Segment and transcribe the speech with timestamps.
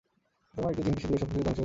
[0.55, 1.59] তোমার এক চিমটি সিদুরে সবকিছু ধ্বংস হয়ে যাবে।